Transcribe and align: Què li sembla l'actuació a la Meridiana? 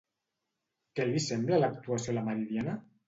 Què 0.99 1.05
li 1.09 1.21
sembla 1.25 1.59
l'actuació 1.65 2.15
a 2.15 2.21
la 2.21 2.25
Meridiana? 2.31 2.75